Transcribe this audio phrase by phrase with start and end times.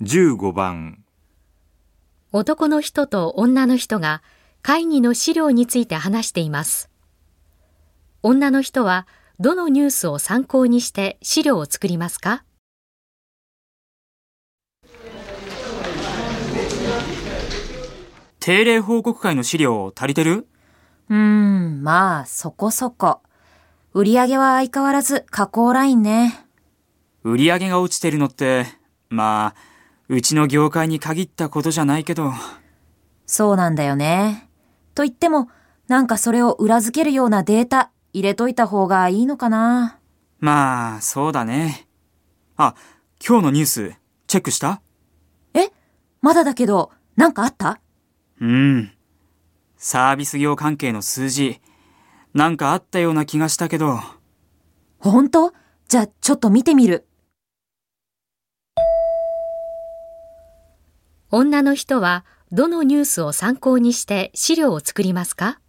[0.00, 1.02] 15番
[2.30, 4.22] 男の人と女の人が
[4.62, 6.88] 会議の資料について話しています。
[8.22, 9.08] 女の人は
[9.40, 12.44] どのニュースを参考にして資料を作りますか？
[18.38, 20.46] 定例報告会の資料足りてる？
[21.08, 23.20] うーん、まあ、そこそこ。
[23.94, 26.46] 売り上げは相変わらず加工ラインね。
[27.24, 28.66] 売り上げが落ちてるのって、
[29.08, 29.77] まあ、
[30.08, 32.32] うちの業界に限ったことじゃないけど、
[33.26, 34.48] そうなんだよね。
[34.94, 35.48] と言っても、
[35.86, 39.98] なんかそれを裏付けるようなデータ入れといた方がいいのかな。
[40.40, 41.88] まあ、そうだね。
[42.56, 42.74] あ、
[43.26, 43.94] 今日のニュース、
[44.26, 44.80] チェックした？
[45.52, 45.70] え？
[46.22, 47.80] まだだけど、なんかあった？
[48.40, 48.92] うん。
[49.76, 51.60] サービス業関係の数字、
[52.32, 53.98] なんかあったような気がしたけど、
[54.98, 55.52] 本当？
[55.88, 57.07] じゃあちょっと見てみる。
[61.30, 65.60] 女の人はどのニュースを参考にして資料を作りますか？